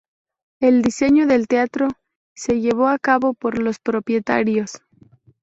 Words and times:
El 0.59 0.81
diseño 0.81 1.27
del 1.27 1.45
teatro 1.47 1.87
se 2.33 2.59
llevó 2.59 2.87
a 2.87 2.97
cabo 2.97 3.35
por 3.35 3.61
los 3.61 3.77
propietarios. 3.77 4.81